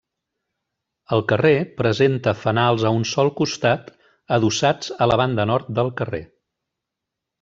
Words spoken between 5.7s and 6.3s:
del carrer.